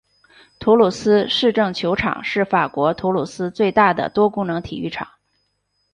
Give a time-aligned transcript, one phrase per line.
[0.57, 5.07] 土鲁斯市政球场是法国土鲁斯最大的多功能体育场。